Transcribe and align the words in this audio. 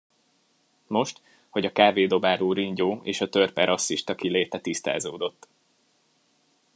Most, 0.87 1.21
hogy 1.49 1.65
a 1.65 1.71
kávédobáló 1.71 2.53
ringyó 2.53 2.99
és 3.03 3.21
a 3.21 3.29
törpe 3.29 3.65
rasszista 3.65 4.15
kiléte 4.15 4.59
tisztázódott. 4.59 5.47